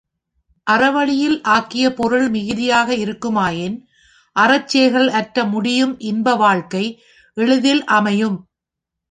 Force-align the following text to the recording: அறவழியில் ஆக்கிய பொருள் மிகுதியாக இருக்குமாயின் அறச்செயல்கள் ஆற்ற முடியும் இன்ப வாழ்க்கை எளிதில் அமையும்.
அறவழியில் 0.67 1.41
ஆக்கிய 1.47 1.93
பொருள் 1.93 2.29
மிகுதியாக 2.29 2.95
இருக்குமாயின் 2.95 3.75
அறச்செயல்கள் 4.35 5.09
ஆற்ற 5.11 5.45
முடியும் 5.45 5.99
இன்ப 6.03 6.35
வாழ்க்கை 6.35 6.83
எளிதில் 7.37 7.83
அமையும். 7.97 8.39